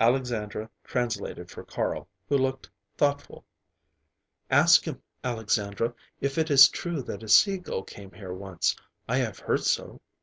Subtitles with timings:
[0.00, 3.44] Alexandra translated for Carl, who looked thoughtful.
[4.50, 8.74] "Ask him, Alexandra, if it is true that a sea gull came here once.
[9.06, 10.00] I have heard so."